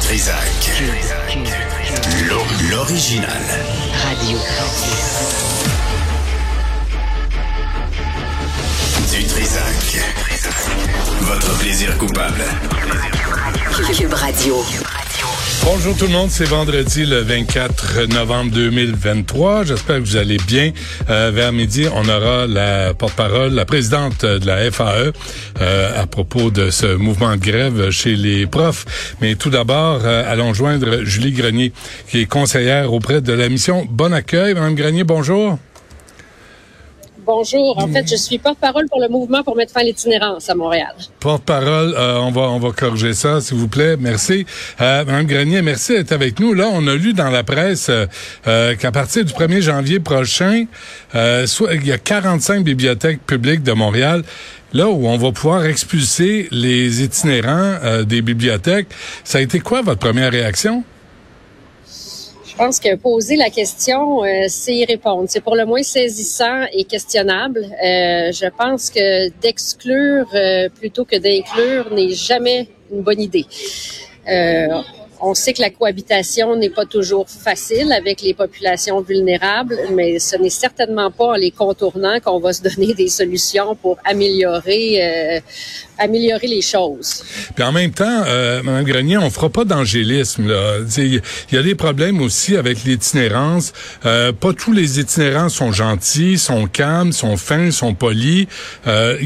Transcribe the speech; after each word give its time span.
Trisac. 0.00 0.72
L'original. 2.70 3.28
Radio. 4.04 4.38
Du 9.10 9.24
Trisac. 9.24 10.00
Votre 11.22 11.58
plaisir 11.58 11.96
coupable. 11.98 12.44
Cube 13.96 14.14
Radio. 14.14 14.64
Bonjour 15.64 15.94
tout 15.96 16.06
le 16.06 16.12
monde, 16.12 16.30
c'est 16.30 16.46
vendredi 16.46 17.04
le 17.04 17.20
24 17.20 18.06
novembre 18.14 18.50
2023. 18.52 19.64
J'espère 19.64 19.96
que 19.96 20.02
vous 20.02 20.16
allez 20.16 20.38
bien. 20.46 20.72
Euh, 21.10 21.30
vers 21.32 21.52
midi, 21.52 21.86
on 21.94 22.08
aura 22.08 22.46
la 22.46 22.94
porte-parole, 22.94 23.52
la 23.52 23.66
présidente 23.66 24.24
de 24.24 24.46
la 24.46 24.70
FAE 24.70 25.12
euh, 25.60 26.02
à 26.02 26.06
propos 26.06 26.50
de 26.50 26.70
ce 26.70 26.94
mouvement 26.96 27.36
de 27.36 27.40
grève 27.40 27.90
chez 27.90 28.16
les 28.16 28.46
profs. 28.46 29.14
Mais 29.20 29.34
tout 29.34 29.50
d'abord, 29.50 30.00
euh, 30.04 30.30
allons 30.30 30.54
joindre 30.54 31.04
Julie 31.04 31.32
Grenier, 31.32 31.72
qui 32.08 32.22
est 32.22 32.26
conseillère 32.26 32.92
auprès 32.92 33.20
de 33.20 33.32
la 33.32 33.48
mission 33.48 33.86
Bon 33.88 34.12
Accueil. 34.12 34.54
Madame 34.54 34.74
Grenier, 34.74 35.04
bonjour. 35.04 35.58
Bonjour. 37.32 37.78
En 37.78 37.86
fait, 37.86 38.10
je 38.10 38.16
suis 38.16 38.38
porte-parole 38.38 38.88
pour 38.88 39.00
le 39.00 39.08
mouvement 39.08 39.44
pour 39.44 39.54
mettre 39.54 39.72
fin 39.72 39.82
à 39.82 39.84
l'itinérance 39.84 40.50
à 40.50 40.56
Montréal. 40.56 40.92
Porte-parole, 41.20 41.94
euh, 41.96 42.18
on 42.18 42.32
va 42.32 42.40
on 42.40 42.58
va 42.58 42.72
corriger 42.72 43.12
ça, 43.14 43.40
s'il 43.40 43.56
vous 43.56 43.68
plaît. 43.68 43.96
Merci. 43.96 44.46
Euh, 44.80 45.04
Madame 45.04 45.26
Grenier, 45.26 45.62
merci 45.62 45.92
d'être 45.92 46.10
avec 46.10 46.40
nous. 46.40 46.54
Là, 46.54 46.68
on 46.72 46.84
a 46.88 46.94
lu 46.96 47.12
dans 47.12 47.30
la 47.30 47.44
presse 47.44 47.86
euh, 47.88 48.06
euh 48.48 48.74
qu'à 48.74 48.90
partir 48.90 49.24
du 49.24 49.32
1er 49.32 49.60
janvier 49.60 50.00
prochain, 50.00 50.64
il 51.14 51.86
y 51.86 51.92
a 51.92 51.98
45 51.98 52.64
bibliothèques 52.64 53.24
publiques 53.24 53.62
de 53.62 53.72
Montréal 53.72 54.24
là 54.72 54.88
où 54.88 55.06
on 55.06 55.16
va 55.16 55.30
pouvoir 55.30 55.66
expulser 55.66 56.48
les 56.50 57.04
itinérants 57.04 58.02
des 58.04 58.22
bibliothèques. 58.22 58.88
Ça 59.22 59.38
a 59.38 59.40
été 59.40 59.60
quoi 59.60 59.82
votre 59.82 60.00
première 60.00 60.32
réaction? 60.32 60.82
Pense 62.60 62.78
que 62.78 62.94
poser 62.94 63.36
la 63.36 63.48
question, 63.48 64.22
euh, 64.22 64.44
c'est 64.48 64.74
y 64.74 64.84
répondre. 64.84 65.24
C'est 65.28 65.40
pour 65.40 65.56
le 65.56 65.64
moins 65.64 65.82
saisissant 65.82 66.66
et 66.74 66.84
questionnable. 66.84 67.60
Euh, 67.64 68.32
je 68.32 68.50
pense 68.54 68.90
que 68.90 69.30
d'exclure 69.40 70.26
euh, 70.34 70.68
plutôt 70.68 71.06
que 71.06 71.16
d'inclure 71.16 71.90
n'est 71.90 72.10
jamais 72.10 72.68
une 72.92 73.00
bonne 73.00 73.22
idée. 73.22 73.46
On 75.20 75.34
sait 75.34 75.52
que 75.52 75.60
la 75.60 75.70
cohabitation 75.70 76.56
n'est 76.56 76.70
pas 76.70 76.86
toujours 76.86 77.28
facile 77.28 77.92
avec 77.92 78.22
les 78.22 78.34
populations 78.34 79.00
vulnérables, 79.00 79.78
mais 79.92 80.18
ce 80.18 80.36
n'est 80.36 80.50
certainement 80.50 81.10
pas 81.10 81.26
en 81.26 81.34
les 81.34 81.50
contournant 81.50 82.20
qu'on 82.20 82.40
va 82.40 82.52
se 82.52 82.62
donner 82.62 82.94
des 82.94 83.08
solutions 83.08 83.74
pour 83.74 83.98
améliorer, 84.04 85.36
euh, 85.36 85.40
améliorer 85.98 86.46
les 86.46 86.62
choses. 86.62 87.22
Puis 87.54 87.64
en 87.64 87.72
même 87.72 87.92
temps, 87.92 88.22
euh, 88.26 88.62
Mme 88.62 88.84
Grenier, 88.84 89.18
on 89.18 89.30
fera 89.30 89.48
pas 89.50 89.64
d'angélisme. 89.64 90.52
Il 90.96 91.22
y 91.52 91.56
a 91.56 91.62
des 91.62 91.74
problèmes 91.74 92.20
aussi 92.20 92.56
avec 92.56 92.84
l'itinérance. 92.84 93.72
Euh, 94.06 94.32
pas 94.32 94.52
tous 94.52 94.72
les 94.72 95.00
itinérants 95.00 95.48
sont 95.48 95.72
gentils, 95.72 96.38
sont 96.38 96.66
calmes, 96.66 97.12
sont 97.12 97.36
fins, 97.36 97.70
sont 97.70 97.94
polis. 97.94 98.46
Euh, 98.86 99.18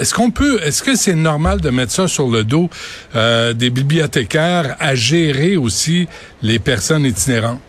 est-ce 0.00 0.14
qu'on 0.14 0.30
peut, 0.30 0.60
est-ce 0.62 0.82
que 0.82 0.96
c'est 0.96 1.14
normal 1.14 1.60
de 1.60 1.70
mettre 1.70 1.92
ça 1.92 2.08
sur 2.08 2.28
le 2.28 2.44
dos 2.44 2.70
euh, 3.14 3.52
des 3.52 3.70
bibliothécaires 3.70 4.76
à 4.80 4.94
gérer 4.94 5.33
aussi 5.56 6.06
les 6.42 6.58
personnes 6.58 7.04
itinérantes? 7.04 7.60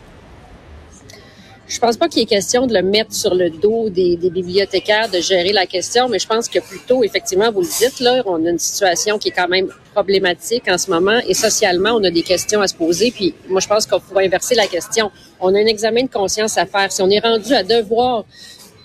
Je 1.67 1.79
pense 1.79 1.97
pas 1.97 2.07
qu'il 2.07 2.21
est 2.21 2.27
question 2.27 2.67
de 2.67 2.73
le 2.75 2.83
mettre 2.83 3.11
sur 3.11 3.33
le 3.33 3.49
dos 3.49 3.89
des, 3.89 4.17
des, 4.17 4.29
bibliothécaires 4.29 5.09
de 5.09 5.19
gérer 5.19 5.51
la 5.51 5.65
question, 5.65 6.07
mais 6.07 6.19
je 6.19 6.27
pense 6.27 6.47
que 6.47 6.59
plutôt, 6.59 7.03
effectivement, 7.03 7.51
vous 7.51 7.61
le 7.61 7.67
dites, 7.67 7.99
là, 8.01 8.21
on 8.27 8.45
a 8.45 8.49
une 8.51 8.59
situation 8.59 9.17
qui 9.17 9.29
est 9.29 9.31
quand 9.31 9.47
même 9.47 9.67
problématique 9.91 10.67
en 10.69 10.77
ce 10.77 10.91
moment 10.91 11.19
et 11.27 11.33
socialement, 11.33 11.93
on 11.93 12.03
a 12.03 12.11
des 12.11 12.21
questions 12.21 12.61
à 12.61 12.67
se 12.67 12.75
poser. 12.75 13.09
Puis 13.09 13.33
moi, 13.49 13.61
je 13.61 13.67
pense 13.67 13.87
qu'on 13.87 13.99
pourrait 13.99 14.25
inverser 14.25 14.53
la 14.53 14.67
question. 14.67 15.09
On 15.39 15.55
a 15.55 15.57
un 15.57 15.65
examen 15.65 16.03
de 16.03 16.09
conscience 16.09 16.55
à 16.59 16.67
faire. 16.67 16.91
Si 16.91 17.01
on 17.01 17.09
est 17.09 17.19
rendu 17.19 17.51
à 17.53 17.63
devoir 17.63 18.25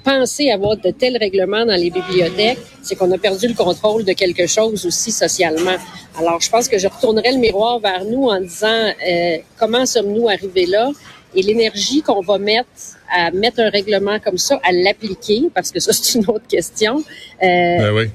penser 0.05 0.51
avoir 0.51 0.77
de 0.77 0.91
tels 0.91 1.17
règlements 1.17 1.65
dans 1.67 1.77
les 1.77 1.91
bibliothèques, 1.91 2.59
c'est 2.83 2.97
qu'on 2.97 3.11
a 3.13 3.19
perdu 3.19 3.49
le 3.49 3.55
contrôle 3.55 4.05
de 4.05 4.13
quelque 4.13 4.47
chose 4.47 4.87
aussi 4.87 5.11
socialement. 5.13 5.77
Alors, 6.19 6.41
je 6.41 6.51
pense 6.51 6.69
que 6.69 6.79
je 6.79 6.89
retournerai 6.89 7.33
le 7.33 7.39
miroir 7.39 7.79
vers 7.79 8.05
nous 8.05 8.25
en 8.25 8.41
disant 8.41 8.93
euh, 9.07 9.37
comment 9.59 9.87
sommes-nous 9.87 10.29
arrivés 10.29 10.67
là 10.67 10.91
et 11.35 11.43
l'énergie 11.43 12.03
qu'on 12.03 12.21
va 12.21 12.39
mettre 12.39 12.69
à 13.11 13.31
mettre 13.31 13.61
un 13.61 13.71
règlement 13.71 14.19
comme 14.19 14.39
ça, 14.39 14.61
à 14.65 14.73
l'appliquer, 14.73 15.49
parce 15.55 15.71
que 15.71 15.81
ça, 15.81 15.93
c'est 15.93 16.19
une 16.19 16.27
autre 16.29 16.47
question. 16.49 16.99
Euh, 17.43 17.79
ben 17.79 17.93
oui. 17.95 18.11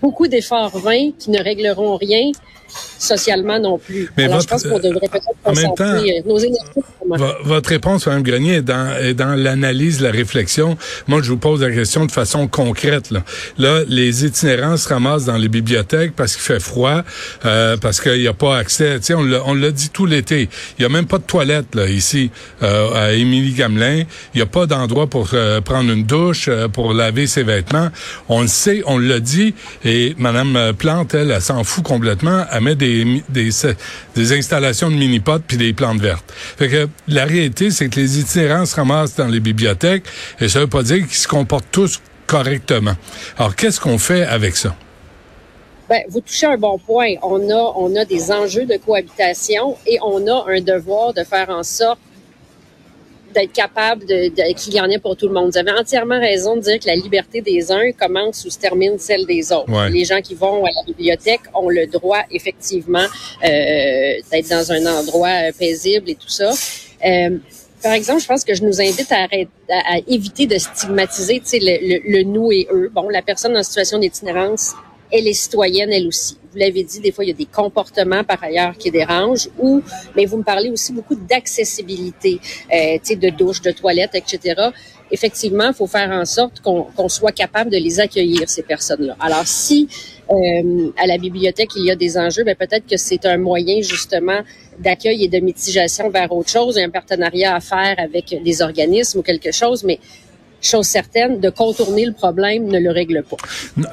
Beaucoup 0.00 0.28
d'efforts 0.28 0.78
vains 0.78 1.10
qui 1.18 1.30
ne 1.30 1.42
régleront 1.42 1.96
rien 1.96 2.30
socialement 2.98 3.58
non 3.58 3.78
plus. 3.78 4.10
Mais 4.16 4.24
Alors, 4.24 4.38
votre, 4.38 4.48
je 4.48 4.48
pense 4.48 4.62
qu'on 4.64 4.78
devrait 4.78 5.08
peut-être 5.08 5.42
concentrer 5.42 6.22
nos 6.26 6.38
énergies. 6.38 6.80
Votre 7.44 7.70
réponse, 7.70 8.06
Mme 8.06 8.22
Grenier, 8.22 8.54
est 8.56 8.62
dans, 8.62 8.94
est 8.96 9.14
dans 9.14 9.34
l'analyse, 9.34 10.00
la 10.00 10.10
réflexion. 10.10 10.76
Moi, 11.08 11.22
je 11.22 11.30
vous 11.30 11.38
pose 11.38 11.62
la 11.62 11.70
question 11.70 12.06
de 12.06 12.12
façon 12.12 12.46
concrète. 12.46 13.10
Là, 13.10 13.22
là 13.58 13.82
les 13.88 14.24
itinérants 14.24 14.76
se 14.76 14.88
ramassent 14.88 15.24
dans 15.24 15.36
les 15.36 15.48
bibliothèques 15.48 16.12
parce 16.14 16.34
qu'il 16.34 16.42
fait 16.42 16.60
froid, 16.60 17.02
euh, 17.44 17.76
parce 17.76 18.00
qu'il 18.00 18.20
n'y 18.20 18.28
a 18.28 18.34
pas 18.34 18.56
accès. 18.56 18.98
Tu 19.00 19.06
sais, 19.06 19.14
on 19.14 19.54
l'a 19.54 19.70
dit 19.70 19.90
tout 19.90 20.06
l'été. 20.06 20.48
Il 20.78 20.82
n'y 20.82 20.86
a 20.86 20.88
même 20.88 21.06
pas 21.06 21.18
de 21.18 21.24
toilette 21.24 21.74
là 21.74 21.86
ici 21.88 22.30
euh, 22.62 22.92
à 22.94 23.12
Émilie 23.12 23.52
Gamelin. 23.52 24.04
Il 24.34 24.36
n'y 24.36 24.42
a 24.42 24.46
pas 24.46 24.66
d'endroit 24.66 25.06
pour 25.06 25.30
euh, 25.34 25.60
prendre 25.60 25.90
une 25.92 26.04
douche, 26.04 26.46
euh, 26.48 26.68
pour 26.68 26.92
laver 26.92 27.26
ses 27.26 27.42
vêtements. 27.42 27.88
On 28.28 28.42
le 28.42 28.48
sait, 28.48 28.82
on 28.86 28.98
l'a 28.98 29.20
dit. 29.20 29.54
Et 29.84 30.14
Mme 30.18 30.72
Plante, 30.78 31.14
elle, 31.14 31.30
elle 31.30 31.42
s'en 31.42 31.64
fout 31.64 31.84
complètement. 31.84 32.44
Elle 32.52 32.59
met 32.60 32.74
des, 32.74 33.22
des, 33.28 34.32
installations 34.32 34.90
de 34.90 34.96
mini-potes 34.96 35.42
puis 35.46 35.56
des 35.56 35.72
plantes 35.72 36.00
vertes. 36.00 36.24
Fait 36.58 36.68
que 36.68 36.88
la 37.08 37.24
réalité, 37.24 37.70
c'est 37.70 37.88
que 37.88 37.98
les 37.98 38.18
itinérants 38.18 38.66
se 38.66 38.76
ramassent 38.76 39.16
dans 39.16 39.28
les 39.28 39.40
bibliothèques 39.40 40.04
et 40.40 40.48
ça 40.48 40.60
veut 40.60 40.66
pas 40.66 40.82
dire 40.82 40.98
qu'ils 40.98 41.16
se 41.16 41.28
comportent 41.28 41.70
tous 41.70 42.00
correctement. 42.26 42.94
Alors, 43.38 43.56
qu'est-ce 43.56 43.80
qu'on 43.80 43.98
fait 43.98 44.24
avec 44.24 44.56
ça? 44.56 44.74
Ben, 45.88 46.02
vous 46.08 46.20
touchez 46.20 46.46
un 46.46 46.56
bon 46.56 46.78
point. 46.78 47.14
On 47.22 47.50
a, 47.50 47.72
on 47.76 47.96
a 47.96 48.04
des 48.04 48.30
enjeux 48.30 48.64
de 48.64 48.76
cohabitation 48.76 49.76
et 49.86 49.98
on 50.02 50.24
a 50.28 50.44
un 50.48 50.60
devoir 50.60 51.12
de 51.12 51.24
faire 51.24 51.50
en 51.50 51.64
sorte 51.64 51.98
d'être 53.34 53.52
capable 53.52 54.04
de, 54.06 54.28
de 54.28 54.54
qu'il 54.54 54.74
y 54.74 54.80
en 54.80 54.88
ait 54.90 54.98
pour 54.98 55.16
tout 55.16 55.28
le 55.28 55.34
monde. 55.34 55.50
Vous 55.50 55.58
avez 55.58 55.72
entièrement 55.72 56.18
raison 56.18 56.56
de 56.56 56.60
dire 56.62 56.78
que 56.78 56.86
la 56.86 56.94
liberté 56.94 57.40
des 57.40 57.70
uns 57.70 57.92
commence 57.92 58.44
ou 58.44 58.50
se 58.50 58.58
termine 58.58 58.98
celle 58.98 59.26
des 59.26 59.52
autres. 59.52 59.70
Ouais. 59.70 59.90
Les 59.90 60.04
gens 60.04 60.20
qui 60.20 60.34
vont 60.34 60.64
à 60.64 60.68
la 60.68 60.82
bibliothèque 60.86 61.40
ont 61.54 61.68
le 61.68 61.86
droit, 61.86 62.22
effectivement, 62.30 63.06
euh, 63.44 63.48
d'être 64.30 64.48
dans 64.50 64.72
un 64.72 64.86
endroit 64.86 65.28
euh, 65.28 65.52
paisible 65.58 66.10
et 66.10 66.14
tout 66.14 66.28
ça. 66.28 66.50
Euh, 67.04 67.38
par 67.82 67.92
exemple, 67.92 68.20
je 68.20 68.26
pense 68.26 68.44
que 68.44 68.54
je 68.54 68.62
nous 68.62 68.80
invite 68.80 69.10
à, 69.10 69.20
arrêter, 69.22 69.48
à, 69.70 69.94
à 69.94 69.98
éviter 70.06 70.46
de 70.46 70.58
stigmatiser 70.58 71.40
le, 71.52 71.88
le, 71.88 72.18
le 72.18 72.22
nous 72.24 72.52
et 72.52 72.68
eux. 72.72 72.90
Bon, 72.94 73.08
la 73.08 73.22
personne 73.22 73.56
en 73.56 73.62
situation 73.62 73.98
d'itinérance, 73.98 74.72
elle 75.12 75.28
est 75.28 75.34
citoyenne, 75.34 75.92
elle 75.92 76.06
aussi. 76.06 76.36
Vous 76.52 76.58
l'avez 76.58 76.82
dit, 76.82 76.98
des 76.98 77.12
fois, 77.12 77.24
il 77.24 77.28
y 77.28 77.30
a 77.30 77.36
des 77.36 77.46
comportements 77.46 78.24
par 78.24 78.42
ailleurs 78.42 78.76
qui 78.76 78.90
dérangent 78.90 79.48
ou, 79.58 79.82
mais 80.16 80.26
vous 80.26 80.38
me 80.38 80.42
parlez 80.42 80.68
aussi 80.68 80.92
beaucoup 80.92 81.14
d'accessibilité, 81.14 82.40
euh, 82.72 82.98
de 82.98 83.28
douche, 83.30 83.62
de 83.62 83.70
toilette, 83.70 84.14
etc. 84.14 84.70
Effectivement, 85.12 85.68
il 85.68 85.74
faut 85.74 85.86
faire 85.86 86.10
en 86.10 86.24
sorte 86.24 86.60
qu'on 86.60 87.08
soit 87.08 87.32
capable 87.32 87.70
de 87.70 87.76
les 87.76 88.00
accueillir, 88.00 88.48
ces 88.48 88.62
personnes-là. 88.62 89.16
Alors, 89.20 89.46
si 89.46 89.88
euh, 90.30 90.90
à 90.96 91.06
la 91.06 91.18
bibliothèque, 91.18 91.70
il 91.76 91.84
y 91.84 91.90
a 91.90 91.96
des 91.96 92.16
enjeux, 92.16 92.44
ben 92.44 92.54
peut-être 92.54 92.86
que 92.86 92.96
c'est 92.96 93.26
un 93.26 93.36
moyen, 93.36 93.80
justement, 93.80 94.40
d'accueil 94.78 95.24
et 95.24 95.28
de 95.28 95.38
mitigation 95.38 96.10
vers 96.10 96.32
autre 96.32 96.50
chose, 96.50 96.78
un 96.78 96.90
partenariat 96.90 97.54
à 97.54 97.60
faire 97.60 97.96
avec 97.98 98.40
des 98.42 98.62
organismes 98.62 99.18
ou 99.18 99.22
quelque 99.22 99.52
chose, 99.52 99.84
mais 99.84 99.98
chose 100.62 100.86
certaine, 100.86 101.40
de 101.40 101.50
contourner 101.50 102.06
le 102.06 102.12
problème 102.12 102.66
ne 102.66 102.78
le 102.78 102.90
règle 102.90 103.22
pas. 103.28 103.36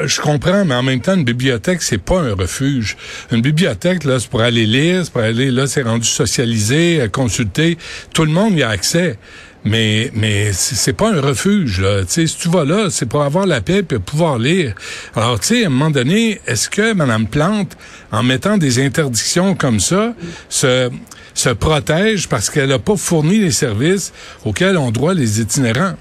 Je 0.06 0.22
comprends, 0.22 0.66
mais 0.66 0.76
en 0.76 0.84
même 0.84 1.02
temps, 1.02 1.16
une 1.16 1.24
bibliothèque, 1.24 1.82
c'est 1.82 1.98
pas 1.98 2.20
un 2.20 2.34
refuge. 2.34 2.98
Une 3.31 3.42
bibliothèque, 3.42 4.04
là, 4.04 4.19
c'est 4.19 4.30
pour 4.30 4.42
aller 4.42 4.66
lire, 4.66 5.04
c'est 5.04 5.12
pour 5.12 5.22
aller, 5.22 5.52
là, 5.52 5.68
c'est 5.68 5.84
rendu 5.84 6.08
socialisé, 6.08 7.08
consulter. 7.12 7.78
Tout 8.14 8.25
le 8.25 8.31
monde 8.31 8.58
y 8.58 8.64
a 8.64 8.69
accès. 8.69 9.18
Mais 9.66 10.12
mais 10.14 10.54
c'est 10.54 10.94
pas 10.94 11.12
un 11.12 11.19
refuge 11.19 11.81
là. 11.81 12.02
Tu 12.06 12.12
sais, 12.12 12.28
si 12.28 12.38
tu 12.38 12.48
vas 12.48 12.64
là, 12.64 12.88
c'est 12.90 13.06
pour 13.06 13.24
avoir 13.24 13.46
la 13.46 13.60
paix 13.60 13.80
et 13.80 14.00
pouvoir 14.00 14.38
lire. 14.38 14.74
Alors 15.13 15.40
tu 15.40 15.48
sais, 15.48 15.63
à 15.63 15.68
un 15.68 15.70
moment 15.70 15.90
donné, 15.90 16.40
est-ce 16.48 16.70
que 16.70 16.94
Madame 16.94 17.28
Plante, 17.28 17.75
en 18.12 18.24
mettant 18.24 18.58
des 18.58 18.80
interdictions 18.80 19.56
comme 19.56 19.80
ça, 19.81 20.13
se 20.48 20.90
se 21.34 21.50
protège 21.50 22.30
parce 22.30 22.50
qu'elle 22.50 22.70
n'a 22.70 22.80
pas 22.80 22.96
fourni 22.96 23.40
les 23.40 23.52
services 23.52 24.13
auxquels 24.46 24.78
ont 24.78 24.92
droit 24.92 25.13
les 25.13 25.42
itinérants? 25.42 25.96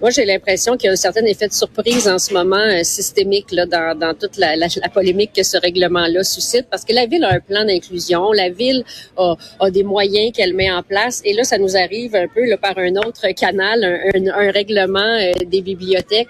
Moi, 0.00 0.10
j'ai 0.10 0.24
l'impression 0.24 0.76
qu'il 0.76 0.86
y 0.86 0.88
a 0.88 0.92
un 0.92 0.96
certain 0.96 1.24
effet 1.24 1.48
de 1.48 1.52
surprise 1.52 2.08
en 2.08 2.18
ce 2.18 2.32
moment 2.32 2.56
euh, 2.56 2.82
systémique 2.82 3.52
là, 3.52 3.66
dans, 3.66 3.98
dans 3.98 4.14
toute 4.14 4.36
la, 4.38 4.56
la, 4.56 4.66
la, 4.82 4.88
polémique 4.88 5.32
que 5.34 5.42
ce 5.42 5.58
règlement-là 5.58 6.24
suscite, 6.24 6.66
parce 6.70 6.84
que 6.84 6.92
la 6.92 7.06
ville 7.06 7.24
a 7.24 7.34
un 7.34 7.40
plan 7.40 7.64
d'inclusion, 7.64 8.32
la 8.32 8.48
ville 8.48 8.84
a, 9.16 9.34
a 9.60 9.70
des 9.70 9.82
moyens 9.82 10.32
qu'elle 10.32 10.54
met 10.54 10.70
en 10.70 10.82
place, 10.82 11.20
et 11.24 11.34
là, 11.34 11.44
ça 11.44 11.58
nous 11.58 11.76
arrive 11.76 12.14
un 12.16 12.28
peu 12.28 12.48
là, 12.48 12.56
par 12.56 12.78
un 12.78 12.96
autre 12.96 13.28
canal, 13.32 13.84
un, 13.84 14.20
un, 14.20 14.48
un 14.48 14.50
règlement 14.50 15.00
euh, 15.00 15.32
des 15.46 15.60
bibliothèques. 15.60 16.28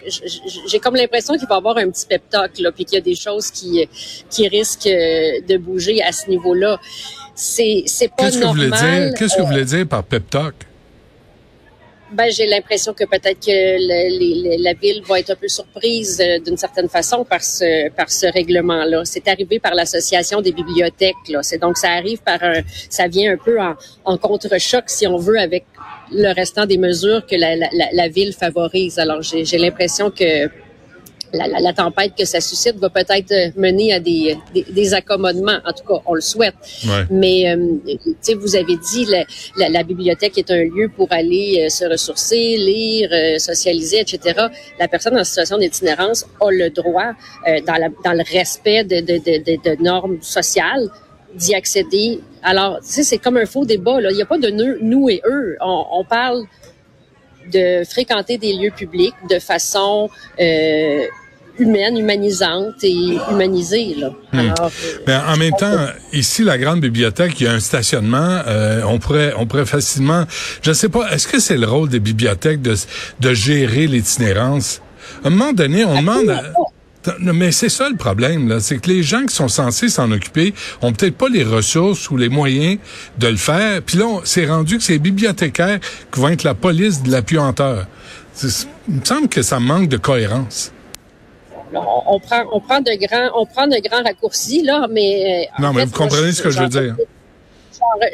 J'ai 0.67 0.79
comme 0.79 0.97
l'impression 0.97 1.37
qu'il 1.37 1.47
va 1.49 1.57
y 1.57 1.59
avoir 1.59 1.79
un 1.79 1.91
petit 1.91 2.07
pep 2.07 2.23
talk, 2.29 2.59
là, 2.59 2.73
puis 2.73 2.85
qu'il 2.85 2.97
y 2.97 3.01
a 3.01 3.05
des 3.05 3.15
choses 3.15 3.51
qui, 3.51 3.89
qui 4.29 4.49
risquent 4.49 4.87
euh, 4.87 5.41
de 5.49 5.57
bouger 5.57 6.03
à 6.03 6.13
ce 6.13 6.29
niveau-là. 6.29 6.81
C'est 7.35 7.85
pas 8.17 8.25
Qu'est-ce 8.25 8.41
normal. 8.41 9.15
Qu'est-ce 9.17 9.37
que 9.37 9.41
vous 9.43 9.49
voulez 9.49 9.65
dire 9.65 9.87
par 9.87 10.03
pep 10.05 10.29
talk? 10.29 10.55
Ben, 12.13 12.29
j'ai 12.31 12.47
l'impression 12.47 12.93
que 12.93 13.05
peut-être 13.05 13.39
que 13.39 13.51
le, 13.51 14.63
la 14.63 14.73
ville 14.75 15.01
va 15.07 15.21
être 15.21 15.31
un 15.31 15.37
peu 15.37 15.47
surprise 15.47 16.21
euh, 16.21 16.41
d'une 16.41 16.57
certaine 16.57 16.89
façon 16.89 17.25
par 17.25 17.43
ce 17.43 17.89
par 17.91 18.11
ce 18.11 18.27
règlement-là. 18.27 19.05
C'est 19.05 19.29
arrivé 19.29 19.61
par 19.61 19.75
l'association 19.75 20.41
des 20.41 20.51
bibliothèques. 20.51 21.29
Là. 21.29 21.43
C'est 21.45 21.59
donc 21.59 21.77
ça 21.77 21.91
arrive 21.91 22.21
par 22.23 22.43
un, 22.43 22.63
ça 22.89 23.07
vient 23.07 23.35
un 23.35 23.37
peu 23.37 23.59
en, 23.61 24.19
contre-choc, 24.19 24.85
si 24.89 25.07
on 25.07 25.19
veut, 25.19 25.39
avec 25.39 25.65
le 26.13 26.35
restant 26.35 26.67
des 26.67 26.79
mesures 26.79 27.25
que 27.27 27.37
la, 27.37 27.55
la, 27.55 27.69
la 27.93 28.09
ville 28.09 28.33
favorise. 28.33 28.99
Alors 28.99 29.23
j'ai 29.23 29.59
l'impression 29.59 30.11
que 30.11 30.49
la, 31.33 31.47
la, 31.47 31.61
la, 31.61 31.73
tempête 31.73 32.13
que 32.17 32.25
ça 32.25 32.41
suscite 32.41 32.77
va 32.77 32.91
peut-être 32.91 33.57
mener 33.57 33.93
à 33.93 34.01
des, 34.01 34.37
des, 34.55 34.65
des, 34.69 34.95
accommodements. 34.95 35.59
En 35.65 35.73
tout 35.73 35.85
cas, 35.87 36.03
on 36.07 36.15
le 36.15 36.21
souhaite. 36.21 36.55
Ouais. 36.85 37.05
Mais, 37.11 37.51
euh, 37.51 37.77
tu 37.87 38.15
sais, 38.21 38.35
vous 38.35 38.57
avez 38.57 38.77
dit, 38.77 39.07
la, 39.57 39.69
la, 39.69 39.83
bibliothèque 39.83 40.39
est 40.39 40.51
un 40.51 40.65
lieu 40.65 40.91
pour 40.95 41.09
aller 41.13 41.65
euh, 41.65 41.69
se 41.69 41.85
ressourcer, 41.85 42.57
lire, 42.57 43.11
euh, 43.13 43.39
socialiser, 43.39 44.01
etc. 44.01 44.47
La 44.79 44.89
personne 44.89 45.17
en 45.17 45.25
situation 45.25 45.59
d'itinérance 45.59 46.27
a 46.41 46.51
le 46.51 46.71
droit, 46.71 47.13
euh, 47.49 47.61
dans, 47.67 47.77
la, 47.77 47.89
dans 48.05 48.13
le 48.13 48.25
respect 48.31 48.85
de, 48.85 49.01
de, 49.01 49.19
de, 49.19 49.77
de 49.77 49.83
normes 49.83 50.19
sociales, 50.21 50.89
d'y 51.35 51.55
accéder. 51.55 52.21
Alors, 52.43 52.81
tu 52.81 52.87
sais, 52.87 53.03
c'est 53.05 53.19
comme 53.19 53.37
un 53.37 53.47
faux 53.47 53.65
débat. 53.65 54.01
Là. 54.01 54.11
Il 54.11 54.17
n'y 54.17 54.23
a 54.23 54.27
pas 54.27 54.39
de 54.39 54.51
nous 54.51 55.09
et 55.09 55.23
eux. 55.27 55.57
On, 55.61 55.85
on 55.93 56.05
parle 56.05 56.45
de 57.53 57.85
fréquenter 57.85 58.39
des 58.39 58.55
lieux 58.55 58.71
publics 58.71 59.15
de 59.29 59.39
façon 59.39 60.11
euh, 60.41 61.05
humaine, 61.59 61.99
humanisante 61.99 62.83
et 62.83 63.19
humanisée. 63.31 63.95
Là. 63.97 64.11
Hmm. 64.33 64.39
Alors, 64.39 64.71
ben, 65.07 65.23
en 65.29 65.37
même 65.37 65.55
temps, 65.59 65.87
ici, 66.13 66.43
la 66.43 66.59
grande 66.59 66.81
bibliothèque, 66.81 67.41
il 67.41 67.45
y 67.45 67.47
a 67.47 67.53
un 67.53 67.61
stationnement. 67.61 68.41
Euh, 68.47 68.83
on 68.87 68.99
pourrait, 68.99 69.33
on 69.37 69.47
pourrait 69.47 69.67
facilement. 69.67 70.25
Je 70.63 70.73
sais 70.73 70.89
pas. 70.89 71.11
Est-ce 71.13 71.29
que 71.29 71.39
c'est 71.39 71.57
le 71.57 71.67
rôle 71.67 71.89
des 71.89 72.01
bibliothèques 72.01 72.63
de 72.63 72.75
de 73.21 73.35
gérer 73.35 73.87
l'itinérance? 73.87 74.81
À 75.25 75.29
un 75.29 75.31
moment 75.31 75.53
donné, 75.53 75.85
on 75.85 76.01
demande. 76.01 76.31
À, 76.31 76.43
mais 77.21 77.53
c'est 77.53 77.69
ça 77.69 77.89
le 77.89 77.97
problème, 77.97 78.49
là, 78.49 78.61
c'est 78.61 78.79
que 78.79 78.89
les 78.89 79.03
gens 79.03 79.25
qui 79.25 79.35
sont 79.35 79.49
censés 79.49 79.89
s'en 79.89 80.11
occuper 80.13 80.55
ont 80.83 80.93
peut-être 80.93 81.17
pas 81.17 81.29
les 81.29 81.45
ressources 81.45 82.11
ou 82.11 82.17
les 82.17 82.29
moyens 82.29 82.79
de 83.19 83.29
le 83.29 83.37
faire. 83.37 83.81
Puis 83.83 83.99
là, 83.99 84.21
c'est 84.25 84.47
rendu 84.47 84.77
que 84.79 84.83
c'est 84.83 84.95
les 84.95 84.99
bibliothécaires 84.99 85.81
qui 86.13 86.21
vont 86.21 86.29
être 86.29 86.45
la 86.45 86.55
police 86.55 87.03
de 87.03 87.11
la 87.11 87.23
puanteur. 87.23 87.87
Il 88.43 88.95
me 88.97 89.05
semble 89.05 89.29
que 89.29 89.43
ça 89.43 89.61
manque 89.61 89.89
de 89.89 89.97
cohérence. 89.97 90.73
On, 91.73 91.79
on, 92.07 92.21
prend, 92.21 92.45
on 92.53 92.61
prend 92.61 92.81
de 92.81 93.07
grands, 93.07 93.31
on 93.41 93.47
prend 93.47 93.67
de 93.67 93.77
grands 93.89 94.03
raccourcis 94.03 94.63
là, 94.63 94.89
mais 94.91 95.47
euh, 95.59 95.63
non, 95.63 95.73
mais 95.73 95.83
fait, 95.83 95.87
vous 95.87 95.93
comprenez 95.93 96.23
moi, 96.23 96.33
ce 96.33 96.43
que 96.43 96.51
je 96.51 96.61
veux 96.61 96.69
dire. 96.69 96.97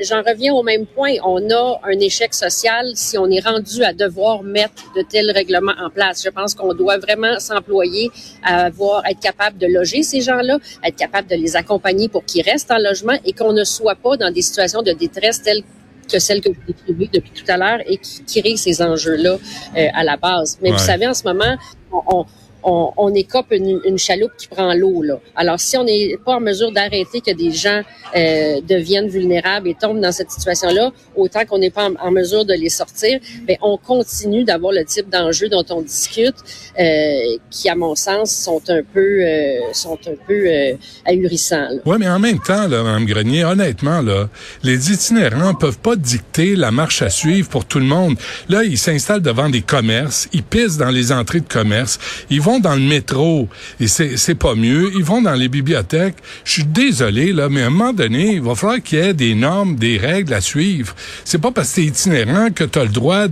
J'en 0.03 0.23
reviens 0.23 0.55
au 0.55 0.63
même 0.63 0.87
point. 0.87 1.15
On 1.25 1.51
a 1.51 1.81
un 1.85 1.99
échec 2.01 2.35
social 2.35 2.87
si 2.95 3.19
on 3.19 3.31
est 3.31 3.41
rendu 3.41 3.83
à 3.83 3.93
devoir 3.93 4.43
mettre 4.43 4.93
de 4.95 5.03
tels 5.03 5.31
règlements 5.31 5.75
en 5.79 5.91
place. 5.91 6.23
Je 6.25 6.31
pense 6.31 6.55
qu'on 6.55 6.75
doit 6.75 6.99
vraiment 6.99 7.39
s'employer 7.39 8.11
à 8.43 8.67
avoir, 8.67 9.05
être 9.07 9.21
capable 9.21 9.59
de 9.59 9.67
loger 9.67 10.03
ces 10.03 10.21
gens-là, 10.21 10.59
être 10.85 10.97
capable 10.97 11.29
de 11.29 11.37
les 11.37 11.57
accompagner 11.57 12.09
pour 12.09 12.25
qu'ils 12.25 12.43
restent 12.43 12.71
en 12.71 12.79
logement 12.79 13.19
et 13.25 13.33
qu'on 13.33 13.53
ne 13.53 13.65
soit 13.65 13.97
pas 13.97 14.17
dans 14.17 14.33
des 14.33 14.43
situations 14.43 14.83
de 14.83 14.93
détresse 14.93 15.43
telles 15.43 15.63
que 16.11 16.19
celles 16.21 16.41
que 16.41 16.51
vous 16.51 16.63
décrivez 16.67 17.11
depuis 17.13 17.33
tout 17.33 17.45
à 17.49 17.57
l'heure 17.57 17.81
et 17.87 17.99
qui 17.99 18.23
créent 18.25 18.57
ces 18.57 18.81
enjeux-là 18.81 19.39
euh, 19.77 19.89
à 19.93 20.05
la 20.05 20.17
base. 20.17 20.59
Mais 20.63 20.71
ouais. 20.71 20.77
vous 20.77 20.83
savez, 20.83 21.07
en 21.07 21.15
ce 21.15 21.25
moment, 21.25 21.57
on, 21.93 22.03
on 22.19 22.27
on, 22.67 22.93
on 22.97 23.15
écope 23.15 23.47
une, 23.53 23.81
une, 23.85 23.97
chaloupe 23.97 24.33
qui 24.37 24.49
prend 24.49 24.75
l'eau. 24.75 25.01
Là. 25.03 25.21
Alors, 25.37 25.61
si 25.61 25.77
on 25.77 25.85
n'est 25.85 26.17
pas 26.23 26.35
en 26.35 26.41
mesure 26.41 26.73
d'arrêter 26.73 27.21
que 27.21 27.33
des 27.33 27.53
gens 27.53 27.83
euh, 28.17 28.61
deviennent 28.61 29.09
vulnérables 29.09 29.69
et 29.69 29.75
tombent 29.75 30.01
dans 30.01 30.11
cette 30.11 30.33
situation-là, 30.33 30.91
autant 31.15 31.45
qu'on 31.47 31.59
n'est 31.59 31.71
pas 31.71 31.89
en, 32.01 32.11
mesure 32.11 32.45
de 32.45 32.55
les 32.55 32.69
sortir, 32.69 33.21
bien, 33.43 33.57
on 33.63 33.77
continue 33.77 34.43
d'avoir 34.43 34.73
le 34.73 34.85
type 34.85 35.09
d'enjeux 35.09 35.49
dont 35.49 35.65
on 35.71 35.81
discute, 35.81 36.35
euh, 36.79 37.37
qui, 37.51 37.69
à 37.69 37.77
mon 37.77 37.95
sens, 37.95 38.33
sont 38.33 38.63
un 38.69 38.83
peu, 38.83 39.21
euh, 39.21 39.61
sont 39.73 39.99
un 40.09 40.17
peu 40.27 40.47
euh, 40.47 40.73
ahurissants. 41.05 41.69
Oui, 41.85 41.97
mais 42.01 42.09
en 42.09 42.19
même 42.19 42.41
temps, 42.41 42.67
là, 42.67 42.83
Mme 42.83 43.07
Grenier, 43.07 43.45
honnêtement, 43.45 44.03
là, 44.03 44.29
les 44.65 44.91
itinérants 44.91 45.55
peuvent 45.55 45.79
pas 45.79 45.95
dicter 45.95 46.57
la 46.57 46.73
marche 46.73 47.01
à 47.03 47.11
suivre 47.11 47.49
pour 47.49 47.65
tout 47.65 47.79
le 47.79 47.85
monde. 47.85 48.17
Là, 48.49 48.65
ils 48.65 48.79
s'installent 48.79 49.23
devant 49.23 49.49
des 49.49 49.63
commerces, 49.63 50.29
ils 50.33 50.43
pissent 50.43 50.79
dans 50.79 50.91
les 50.91 51.13
entrées 51.13 51.41
de 51.41 51.49
commerce, 51.49 52.01
ils 52.29 52.41
vont 52.41 52.56
dans 52.61 52.75
le 52.75 52.81
métro 52.81 53.49
et 53.81 53.87
c'est 53.89 54.35
pas 54.35 54.55
mieux. 54.55 54.91
Ils 54.95 55.05
vont 55.05 55.23
dans 55.23 55.35
les 55.35 55.49
bibliothèques. 55.49 56.17
Je 56.45 56.53
suis 56.53 56.65
désolé, 56.65 57.33
là, 57.33 57.49
mais 57.49 57.63
à 57.63 57.67
un 57.67 57.71
moment 57.71 57.93
donné, 57.93 58.35
il 58.35 58.43
va 58.43 58.55
falloir 58.55 58.83
qu'il 58.83 58.99
y 58.99 59.03
ait 59.03 59.15
des 59.15 59.35
normes, 59.35 59.77
des 59.77 59.99
règles 59.99 60.35
à 60.35 60.41
suivre. 60.41 60.95
C'est 61.25 61.39
pas 61.41 61.51
parce 61.51 61.71
que 61.71 61.77
t'es 61.77 61.85
itinérant 61.85 62.51
que 62.51 62.65
tu 62.65 62.79
as 62.79 62.85
le 62.85 62.91
droit 62.91 63.27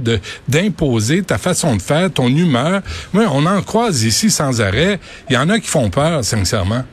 d'imposer 0.48 1.22
ta 1.22 1.38
façon 1.38 1.76
de 1.76 1.82
faire, 1.82 2.12
ton 2.12 2.28
humeur. 2.28 2.82
Moi, 3.12 3.24
on 3.32 3.46
en 3.46 3.62
croise 3.62 4.02
ici 4.02 4.30
sans 4.30 4.60
arrêt. 4.60 4.98
Il 5.30 5.34
y 5.34 5.36
en 5.36 5.48
a 5.48 5.58
qui 5.58 5.68
font 5.68 5.90
peur, 5.90 6.24
sincèrement. 6.24 6.84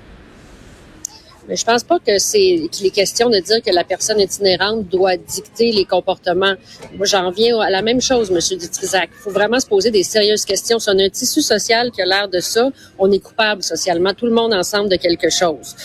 Mais 1.47 1.55
je 1.55 1.65
pense 1.65 1.83
pas 1.83 1.99
que 1.99 2.19
c'est 2.19 2.67
qu'il 2.71 2.85
est 2.85 2.91
question 2.91 3.29
de 3.29 3.39
dire 3.39 3.61
que 3.61 3.71
la 3.71 3.83
personne 3.83 4.19
itinérante 4.19 4.87
doit 4.87 5.17
dicter 5.17 5.71
les 5.71 5.85
comportements. 5.85 6.53
Moi, 6.95 7.05
j'en 7.05 7.31
viens 7.31 7.59
à 7.59 7.69
la 7.69 7.81
même 7.81 8.01
chose, 8.01 8.29
Monsieur 8.31 8.57
Dutrisac. 8.57 9.09
Il 9.11 9.21
faut 9.21 9.31
vraiment 9.31 9.59
se 9.59 9.67
poser 9.67 9.91
des 9.91 10.03
sérieuses 10.03 10.45
questions. 10.45 10.79
Si 10.79 10.89
on 10.89 10.99
a 10.99 11.03
un 11.03 11.09
tissu 11.09 11.41
social 11.41 11.91
qui 11.91 12.01
a 12.01 12.05
l'air 12.05 12.29
de 12.29 12.39
ça, 12.39 12.69
on 12.99 13.11
est 13.11 13.19
coupable 13.19 13.63
socialement, 13.63 14.13
tout 14.13 14.27
le 14.27 14.33
monde 14.33 14.53
ensemble 14.53 14.89
de 14.89 14.97
quelque 14.97 15.29
chose. 15.29 15.75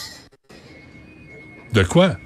De 1.73 1.83
quoi? 1.83 2.17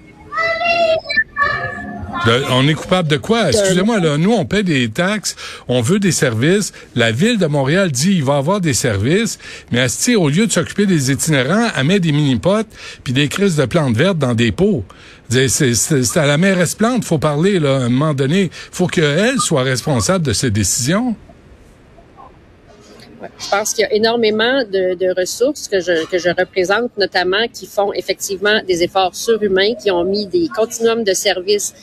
De, 2.26 2.42
on 2.50 2.68
est 2.68 2.74
coupable 2.74 3.08
de 3.08 3.16
quoi? 3.16 3.48
Excusez-moi, 3.48 3.98
là, 3.98 4.18
nous, 4.18 4.32
on 4.32 4.44
paie 4.44 4.62
des 4.62 4.90
taxes, 4.90 5.36
on 5.68 5.80
veut 5.80 5.98
des 5.98 6.12
services. 6.12 6.72
La 6.94 7.12
ville 7.12 7.38
de 7.38 7.46
Montréal 7.46 7.90
dit 7.90 8.12
il 8.16 8.24
va 8.24 8.36
avoir 8.36 8.60
des 8.60 8.74
services, 8.74 9.38
mais 9.72 9.80
Asti, 9.80 10.16
au 10.16 10.28
lieu 10.28 10.46
de 10.46 10.52
s'occuper 10.52 10.84
des 10.84 11.10
itinérants, 11.10 11.68
elle 11.76 11.84
met 11.84 12.00
des 12.00 12.12
mini-potes 12.12 12.68
puis 13.04 13.12
des 13.14 13.28
crises 13.28 13.56
de 13.56 13.64
plantes 13.64 13.96
vertes 13.96 14.18
dans 14.18 14.34
des 14.34 14.52
pots. 14.52 14.84
C'est 15.30 16.16
à 16.16 16.26
la 16.26 16.36
mairesse 16.36 16.74
Plante, 16.74 17.04
faut 17.04 17.18
parler, 17.18 17.58
là, 17.58 17.76
à 17.76 17.80
un 17.80 17.88
moment 17.88 18.14
donné. 18.14 18.50
faut 18.52 18.86
qu'elle 18.86 19.38
soit 19.38 19.62
responsable 19.62 20.26
de 20.26 20.32
ces 20.32 20.50
décisions. 20.50 21.14
Je 23.38 23.50
pense 23.50 23.74
qu'il 23.74 23.82
y 23.82 23.84
a 23.84 23.92
énormément 23.92 24.64
de, 24.64 24.94
de, 24.94 25.14
ressources 25.18 25.68
que 25.68 25.80
je, 25.80 26.06
que 26.06 26.18
je 26.18 26.30
représente, 26.30 26.96
notamment 26.96 27.46
qui 27.52 27.66
font 27.66 27.92
effectivement 27.92 28.60
des 28.66 28.82
efforts 28.82 29.14
surhumains, 29.14 29.74
qui 29.74 29.90
ont 29.90 30.04
mis 30.04 30.26
des 30.26 30.48
continuums 30.48 31.04
de 31.04 31.12
services 31.12 31.74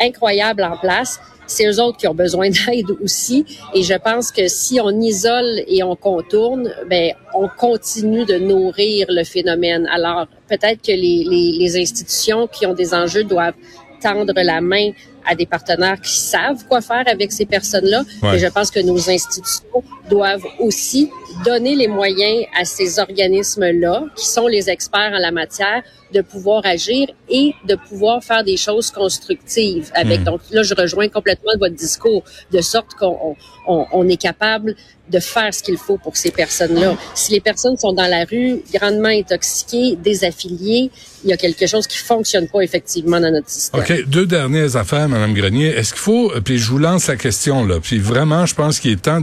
incroyables 0.00 0.62
en 0.62 0.76
place. 0.76 1.20
C'est 1.46 1.66
eux 1.66 1.80
autres 1.80 1.96
qui 1.96 2.06
ont 2.06 2.14
besoin 2.14 2.50
d'aide 2.66 2.90
aussi. 3.02 3.44
Et 3.74 3.82
je 3.82 3.94
pense 3.94 4.30
que 4.30 4.48
si 4.48 4.80
on 4.80 4.90
isole 5.00 5.62
et 5.66 5.82
on 5.82 5.96
contourne, 5.96 6.72
ben 6.88 7.12
on 7.34 7.48
continue 7.48 8.24
de 8.24 8.36
nourrir 8.36 9.06
le 9.08 9.24
phénomène. 9.24 9.88
Alors 9.92 10.26
peut-être 10.48 10.82
que 10.82 10.92
les, 10.92 11.24
les, 11.28 11.52
les 11.58 11.76
institutions 11.80 12.46
qui 12.46 12.66
ont 12.66 12.74
des 12.74 12.94
enjeux 12.94 13.24
doivent 13.24 13.54
tendre 14.00 14.32
la 14.36 14.60
main 14.60 14.92
à 15.26 15.34
des 15.34 15.46
partenaires 15.46 16.00
qui 16.00 16.18
savent 16.18 16.64
quoi 16.66 16.80
faire 16.80 17.04
avec 17.06 17.32
ces 17.32 17.44
personnes-là. 17.44 18.02
Ouais. 18.22 18.36
Et 18.36 18.38
je 18.38 18.46
pense 18.46 18.70
que 18.70 18.80
nos 18.80 19.10
institutions 19.10 19.82
doivent 20.08 20.46
aussi 20.58 21.10
donner 21.44 21.74
les 21.74 21.88
moyens 21.88 22.46
à 22.58 22.64
ces 22.64 22.98
organismes-là, 22.98 24.04
qui 24.16 24.26
sont 24.26 24.46
les 24.46 24.70
experts 24.70 25.12
en 25.14 25.18
la 25.18 25.30
matière, 25.30 25.82
de 26.12 26.20
pouvoir 26.20 26.64
agir 26.64 27.08
et 27.28 27.54
de 27.66 27.74
pouvoir 27.74 28.22
faire 28.22 28.44
des 28.44 28.56
choses 28.56 28.90
constructives 28.90 29.90
avec. 29.94 30.20
Mmh. 30.20 30.24
Donc 30.24 30.40
là, 30.50 30.62
je 30.62 30.74
rejoins 30.74 31.08
complètement 31.08 31.52
votre 31.58 31.74
discours, 31.74 32.24
de 32.52 32.60
sorte 32.60 32.94
qu'on 32.94 33.36
on, 33.66 33.86
on 33.92 34.08
est 34.08 34.16
capable 34.16 34.74
de 35.10 35.20
faire 35.20 35.52
ce 35.54 35.62
qu'il 35.62 35.78
faut 35.78 35.96
pour 35.96 36.16
ces 36.16 36.30
personnes-là. 36.30 36.96
Si 37.14 37.32
les 37.32 37.40
personnes 37.40 37.76
sont 37.76 37.92
dans 37.92 38.06
la 38.06 38.24
rue, 38.24 38.62
grandement 38.74 39.08
intoxiquées, 39.08 39.96
désaffiliées, 39.96 40.90
il 41.24 41.30
y 41.30 41.32
a 41.32 41.36
quelque 41.36 41.66
chose 41.66 41.86
qui 41.86 41.98
fonctionne 41.98 42.48
pas 42.48 42.60
effectivement 42.60 43.20
dans 43.20 43.32
notre 43.32 43.48
système. 43.48 43.80
OK, 43.80 44.04
deux 44.06 44.26
dernières 44.26 44.76
affaires, 44.76 45.08
Madame 45.08 45.34
Grenier. 45.34 45.68
Est-ce 45.68 45.92
qu'il 45.92 46.02
faut, 46.02 46.30
puis 46.44 46.58
je 46.58 46.70
vous 46.70 46.78
lance 46.78 47.08
la 47.08 47.16
question 47.16 47.64
là, 47.64 47.80
puis 47.80 47.98
vraiment, 47.98 48.46
je 48.46 48.54
pense 48.54 48.78
qu'il 48.78 48.92
est 48.92 49.02
temps 49.02 49.20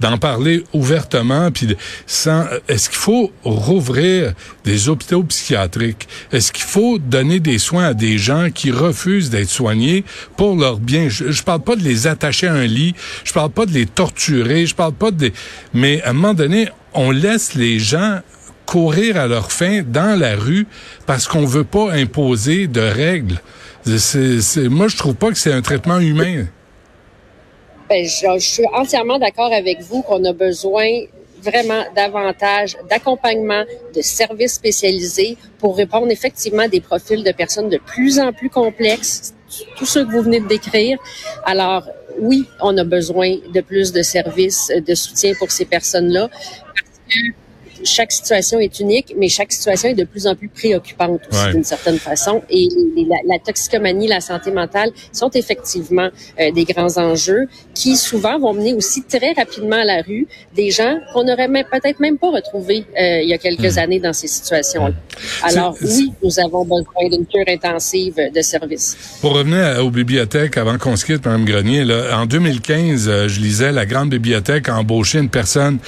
d'en 0.00 0.18
parler 0.18 0.64
ouvertement, 0.72 1.50
puis 1.50 1.76
sans, 2.06 2.44
est-ce 2.68 2.88
qu'il 2.88 2.98
faut 2.98 3.32
rouvrir 3.42 4.34
des 4.64 4.88
hôpitaux 4.88 5.22
psychiatriques? 5.24 6.06
Est-ce 6.30 6.52
qu'il 6.52 6.64
faut 6.64 6.98
donner 6.98 7.40
des 7.40 7.58
soins 7.58 7.86
à 7.86 7.94
des 7.94 8.18
gens 8.18 8.48
qui 8.54 8.70
refusent 8.70 9.30
d'être 9.30 9.48
soignés 9.48 10.04
pour 10.36 10.56
leur 10.56 10.78
bien? 10.78 11.08
Je, 11.08 11.32
je 11.32 11.42
parle 11.42 11.62
pas 11.62 11.76
de 11.76 11.82
les 11.82 12.06
attacher 12.06 12.46
à 12.46 12.54
un 12.54 12.66
lit, 12.66 12.94
je 13.24 13.32
parle 13.32 13.50
pas 13.50 13.66
de 13.66 13.72
les 13.72 13.86
torturer, 13.86 14.66
je 14.66 14.74
parle 14.74 14.94
pas 14.94 15.10
de 15.10 15.26
les... 15.26 15.32
Mais 15.74 16.02
à 16.02 16.10
un 16.10 16.12
moment 16.12 16.34
donné, 16.34 16.68
on 16.94 17.10
laisse 17.10 17.54
les 17.54 17.78
gens 17.78 18.20
courir 18.66 19.16
à 19.16 19.26
leur 19.26 19.52
fin 19.52 19.82
dans 19.82 20.18
la 20.18 20.36
rue 20.36 20.66
parce 21.06 21.26
qu'on 21.28 21.44
veut 21.44 21.64
pas 21.64 21.92
imposer 21.92 22.68
de 22.68 22.80
règles. 22.80 23.40
C'est, 23.84 24.68
moi, 24.68 24.88
je 24.88 24.96
trouve 24.96 25.14
pas 25.14 25.30
que 25.30 25.36
c'est 25.36 25.52
un 25.52 25.62
traitement 25.62 25.98
humain. 25.98 26.46
Ben, 27.88 28.06
je 28.06 28.38
suis 28.38 28.64
entièrement 28.72 29.18
d'accord 29.18 29.52
avec 29.52 29.82
vous 29.82 30.02
qu'on 30.02 30.24
a 30.24 30.32
besoin 30.32 30.86
vraiment 31.42 31.84
davantage 31.94 32.76
d'accompagnement, 32.88 33.64
de 33.94 34.02
services 34.02 34.54
spécialisés 34.54 35.36
pour 35.58 35.76
répondre 35.76 36.10
effectivement 36.10 36.62
à 36.62 36.68
des 36.68 36.80
profils 36.80 37.22
de 37.22 37.32
personnes 37.32 37.68
de 37.68 37.78
plus 37.78 38.18
en 38.18 38.32
plus 38.32 38.50
complexes, 38.50 39.34
tout 39.76 39.86
ce 39.86 39.98
que 40.00 40.10
vous 40.10 40.22
venez 40.22 40.40
de 40.40 40.48
décrire. 40.48 40.98
Alors, 41.44 41.88
oui, 42.18 42.46
on 42.60 42.76
a 42.78 42.84
besoin 42.84 43.36
de 43.52 43.60
plus 43.60 43.92
de 43.92 44.02
services 44.02 44.70
de 44.74 44.94
soutien 44.94 45.34
pour 45.38 45.50
ces 45.50 45.64
personnes-là 45.64 46.28
chaque 47.84 48.12
situation 48.12 48.58
est 48.60 48.78
unique, 48.80 49.14
mais 49.18 49.28
chaque 49.28 49.52
situation 49.52 49.88
est 49.90 49.94
de 49.94 50.04
plus 50.04 50.26
en 50.26 50.34
plus 50.34 50.48
préoccupante 50.48 51.20
aussi 51.30 51.44
Ouais. 51.46 51.52
d'une 51.52 51.64
certaine 51.64 51.98
façon. 51.98 52.42
Et 52.50 52.68
la, 52.96 53.16
la 53.34 53.38
toxicomanie, 53.38 54.06
la 54.08 54.20
santé 54.20 54.50
mentale 54.50 54.90
sont 55.12 55.30
effectivement 55.30 56.08
euh, 56.40 56.50
des 56.52 56.64
grands 56.64 56.96
enjeux 56.98 57.46
qui 57.74 57.96
souvent 57.96 58.38
vont 58.38 58.52
mener 58.54 58.74
aussi 58.74 59.02
très 59.02 59.32
rapidement 59.32 59.76
à 59.76 59.84
la 59.84 60.02
rue 60.02 60.26
des 60.54 60.70
gens 60.70 60.98
qu'on 61.12 61.24
n'aurait 61.24 61.48
peut-être 61.48 62.00
même 62.00 62.18
pas 62.18 62.30
retrouvés 62.30 62.84
euh, 63.00 63.20
il 63.22 63.28
y 63.28 63.34
a 63.34 63.38
quelques 63.38 63.78
années 63.78 63.98
dans 64.00 64.12
ces 64.12 64.28
situations-là. 64.28 64.94
Alors 65.42 65.76
C'est- 65.78 65.86
oui, 65.86 66.12
nous 66.22 66.38
avons 66.40 66.64
besoin 66.64 67.08
d'une 67.10 67.26
cure 67.26 67.44
intensive 67.48 68.14
de 68.34 68.42
services. 68.42 69.18
Pour 69.20 69.32
revenir 69.34 69.84
aux 69.84 69.90
bibliothèques, 69.90 70.56
avant 70.56 70.78
qu'on 70.78 70.96
se 70.96 71.04
quitte, 71.04 71.24
Mme 71.26 71.44
Grenier, 71.44 71.84
là, 71.84 72.18
en 72.18 72.26
2015, 72.26 73.08
euh, 73.08 73.28
je 73.28 73.40
lisais, 73.40 73.72
la 73.72 73.86
grande 73.86 74.10
bibliothèque 74.10 74.68
a 74.68 74.76
embauché 74.78 75.18
une 75.18 75.28
personne 75.28 75.78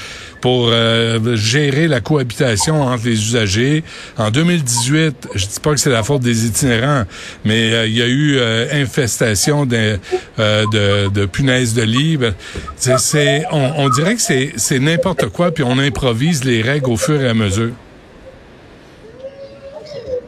pour 0.45 0.69
euh, 0.69 1.37
gérer 1.37 1.89
la 1.89 2.03
cohabitation 2.03 2.83
entre 2.83 3.07
les 3.07 3.13
usagers. 3.13 3.83
En 4.19 4.31
2018, 4.31 5.29
je 5.35 5.47
dis 5.47 5.61
pas 5.63 5.71
que 5.71 5.79
c'est 5.79 5.89
la 5.89 6.03
faute 6.03 6.21
des 6.21 6.45
itinérants, 6.45 7.05
mais 7.47 7.73
euh, 7.73 7.87
il 7.87 7.97
y 7.97 8.03
a 8.03 8.07
eu 8.07 8.37
euh, 8.37 8.83
infestation 8.83 9.65
de, 9.65 9.99
euh, 10.39 10.67
de, 10.71 11.09
de 11.09 11.25
punaises 11.25 11.73
de 11.73 11.81
lit. 11.81 12.19
Ben, 12.19 12.35
c'est, 12.77 13.45
on, 13.53 13.73
on 13.85 13.89
dirait 13.89 14.17
que 14.17 14.21
c'est, 14.21 14.53
c'est 14.59 14.81
n'importe 14.81 15.31
quoi, 15.31 15.51
puis 15.51 15.65
on 15.65 15.79
improvise 15.79 16.45
les 16.45 16.61
règles 16.61 16.91
au 16.91 16.99
fur 16.99 17.23
et 17.23 17.29
à 17.31 17.33
mesure. 17.33 17.73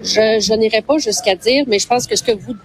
Je, 0.02 0.40
je 0.40 0.54
n'irai 0.54 0.80
pas 0.80 0.96
jusqu'à 0.96 1.35
dire, 1.35 1.64
mais 1.66 1.78
je 1.78 1.87
pense 1.87 2.06
que 2.06 2.16
ce 2.16 2.23
que 2.23 2.32
vous, 2.32 2.56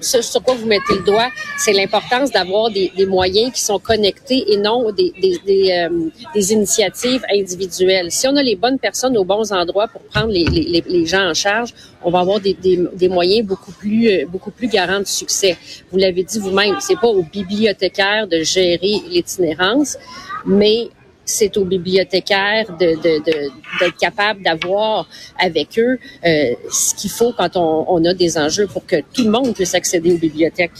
ce 0.00 0.22
sur 0.22 0.42
quoi 0.42 0.54
vous 0.54 0.66
mettez 0.66 0.94
le 0.94 1.04
doigt, 1.04 1.28
c'est 1.58 1.72
l'importance 1.72 2.30
d'avoir 2.30 2.70
des, 2.70 2.92
des 2.96 3.06
moyens 3.06 3.52
qui 3.52 3.62
sont 3.62 3.78
connectés 3.78 4.52
et 4.52 4.56
non 4.56 4.90
des, 4.92 5.12
des, 5.20 5.38
des, 5.46 5.72
euh, 5.72 6.08
des 6.34 6.52
initiatives 6.52 7.22
individuelles. 7.32 8.10
Si 8.10 8.26
on 8.28 8.36
a 8.36 8.42
les 8.42 8.56
bonnes 8.56 8.78
personnes 8.78 9.16
aux 9.16 9.24
bons 9.24 9.52
endroits 9.52 9.88
pour 9.88 10.02
prendre 10.02 10.28
les, 10.28 10.44
les, 10.44 10.82
les- 10.86 11.06
gens 11.06 11.28
en 11.30 11.34
charge, 11.34 11.72
on 12.02 12.10
va 12.10 12.20
avoir 12.20 12.40
des, 12.40 12.54
des, 12.54 12.78
des 12.94 13.08
moyens 13.08 13.46
beaucoup 13.46 13.72
plus 13.72 14.08
euh, 14.08 14.26
beaucoup 14.26 14.50
plus 14.50 14.68
garants 14.68 15.00
de 15.00 15.06
succès. 15.06 15.56
Vous 15.90 15.98
l'avez 15.98 16.24
dit 16.24 16.38
vous-même, 16.38 16.76
c'est 16.80 16.98
pas 16.98 17.08
aux 17.08 17.22
bibliothécaires 17.22 18.26
de 18.26 18.42
gérer 18.42 19.00
l'itinérance, 19.08 19.96
mais 20.44 20.88
c'est 21.26 21.56
aux 21.58 21.64
bibliothécaires 21.66 22.66
de, 22.80 22.94
de, 22.94 23.18
de- 23.24 23.50
d'être 23.80 23.98
capable 23.98 24.42
d'avoir 24.42 25.06
avec 25.38 25.78
eux 25.78 25.98
euh, 26.24 26.54
ce 26.70 26.94
qu'il 26.94 27.10
faut 27.10 27.34
quand 27.36 27.56
on, 27.56 27.84
on 27.88 28.02
a 28.06 28.14
des 28.14 28.38
enjeux 28.38 28.66
pour 28.66 28.86
que 28.86 28.96
tout 29.12 29.24
le 29.24 29.30
monde 29.30 29.52
puisse 29.54 29.74
accéder 29.74 30.12
aux 30.14 30.18
bibliothèques, 30.18 30.70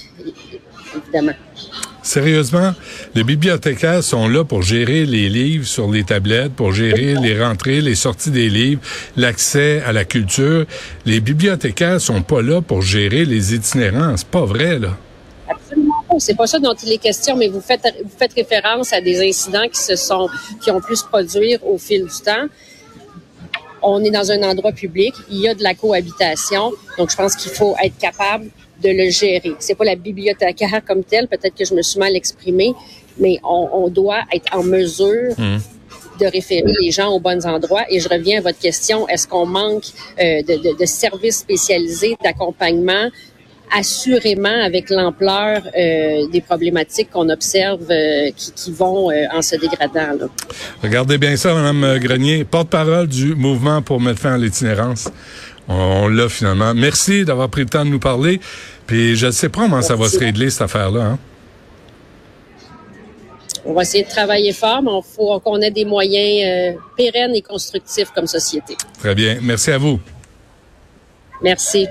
évidemment. 0.96 1.32
Sérieusement, 2.02 2.72
les 3.16 3.24
bibliothécaires 3.24 4.04
sont 4.04 4.28
là 4.28 4.44
pour 4.44 4.62
gérer 4.62 5.04
les 5.04 5.28
livres 5.28 5.66
sur 5.66 5.90
les 5.90 6.04
tablettes, 6.04 6.52
pour 6.52 6.72
gérer 6.72 7.16
les 7.20 7.42
rentrées, 7.42 7.80
les 7.80 7.96
sorties 7.96 8.30
des 8.30 8.48
livres, 8.48 8.80
l'accès 9.16 9.82
à 9.84 9.92
la 9.92 10.04
culture. 10.04 10.64
Les 11.04 11.18
bibliothécaires 11.20 12.00
sont 12.00 12.22
pas 12.22 12.42
là 12.42 12.62
pour 12.62 12.80
gérer 12.82 13.24
les 13.24 13.54
itinérants. 13.54 14.16
C'est 14.16 14.28
pas 14.28 14.44
vrai, 14.44 14.78
là. 14.78 14.96
C'est 16.18 16.34
pas 16.36 16.46
ça 16.46 16.58
dont 16.58 16.74
il 16.74 16.92
est 16.92 16.98
question, 16.98 17.36
mais 17.36 17.48
vous 17.48 17.60
faites, 17.60 17.82
vous 18.02 18.16
faites 18.16 18.32
référence 18.32 18.92
à 18.92 19.00
des 19.00 19.26
incidents 19.28 19.68
qui 19.68 19.80
se 19.80 19.96
sont, 19.96 20.28
qui 20.62 20.70
ont 20.70 20.80
pu 20.80 20.96
se 20.96 21.04
produire 21.04 21.64
au 21.66 21.78
fil 21.78 22.04
du 22.04 22.20
temps. 22.24 22.46
On 23.82 24.02
est 24.02 24.10
dans 24.10 24.30
un 24.30 24.42
endroit 24.42 24.72
public, 24.72 25.14
il 25.30 25.38
y 25.38 25.48
a 25.48 25.54
de 25.54 25.62
la 25.62 25.74
cohabitation, 25.74 26.72
donc 26.98 27.10
je 27.10 27.16
pense 27.16 27.36
qu'il 27.36 27.52
faut 27.52 27.76
être 27.82 27.96
capable 27.98 28.46
de 28.82 28.88
le 28.90 29.10
gérer. 29.10 29.52
C'est 29.58 29.74
pas 29.74 29.84
la 29.84 29.94
bibliothécaire 29.96 30.82
comme 30.84 31.04
telle, 31.04 31.28
peut-être 31.28 31.54
que 31.54 31.64
je 31.64 31.74
me 31.74 31.82
suis 31.82 31.98
mal 31.98 32.16
exprimée, 32.16 32.74
mais 33.18 33.38
on, 33.44 33.68
on 33.72 33.88
doit 33.88 34.22
être 34.32 34.56
en 34.56 34.62
mesure 34.62 35.34
de 36.18 36.26
référer 36.26 36.72
les 36.80 36.90
gens 36.90 37.10
aux 37.12 37.20
bons 37.20 37.44
endroits. 37.46 37.84
Et 37.90 38.00
je 38.00 38.08
reviens 38.08 38.38
à 38.38 38.40
votre 38.40 38.58
question, 38.58 39.06
est-ce 39.08 39.28
qu'on 39.28 39.46
manque 39.46 39.84
euh, 40.18 40.42
de, 40.42 40.56
de, 40.56 40.76
de 40.78 40.86
services 40.86 41.38
spécialisés, 41.38 42.16
d'accompagnement? 42.24 43.10
Assurément, 43.72 44.62
avec 44.64 44.90
l'ampleur 44.90 45.60
euh, 45.76 46.28
des 46.28 46.40
problématiques 46.40 47.10
qu'on 47.10 47.28
observe 47.28 47.90
euh, 47.90 48.30
qui, 48.36 48.52
qui 48.52 48.72
vont 48.72 49.10
euh, 49.10 49.24
en 49.34 49.42
se 49.42 49.56
dégradant. 49.56 50.16
Là. 50.18 50.28
Regardez 50.82 51.18
bien 51.18 51.36
ça, 51.36 51.52
Mme 51.52 51.98
Grenier, 51.98 52.44
porte-parole 52.44 53.08
du 53.08 53.34
mouvement 53.34 53.82
pour 53.82 54.00
mettre 54.00 54.20
fin 54.20 54.34
à 54.34 54.38
l'itinérance. 54.38 55.08
On, 55.68 55.74
on 55.74 56.08
l'a 56.08 56.28
finalement. 56.28 56.74
Merci 56.74 57.24
d'avoir 57.24 57.48
pris 57.48 57.62
le 57.62 57.68
temps 57.68 57.84
de 57.84 57.90
nous 57.90 57.98
parler. 57.98 58.40
Puis 58.86 59.16
je 59.16 59.26
ne 59.26 59.30
sais 59.32 59.48
pas 59.48 59.62
comment 59.62 59.82
ça 59.82 59.96
va 59.96 60.08
se 60.08 60.18
régler, 60.18 60.48
cette 60.48 60.62
affaire-là. 60.62 61.02
Hein? 61.02 61.18
On 63.64 63.72
va 63.72 63.82
essayer 63.82 64.04
de 64.04 64.08
travailler 64.08 64.52
fort, 64.52 64.80
mais 64.80 64.92
il 64.92 65.16
faut 65.16 65.40
qu'on 65.40 65.60
ait 65.60 65.72
des 65.72 65.84
moyens 65.84 66.76
pérennes 66.96 67.34
et 67.34 67.42
constructifs 67.42 68.10
comme 68.14 68.28
société. 68.28 68.76
Très 69.00 69.16
bien. 69.16 69.38
Merci 69.42 69.72
à 69.72 69.78
vous. 69.78 69.98
Merci. 71.42 71.88